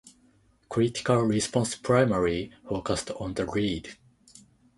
Critical 0.67 1.17
response 1.19 1.75
primarily 1.75 2.51
focused 2.67 3.11
on 3.19 3.35
the 3.35 3.45
lead. 3.45 3.87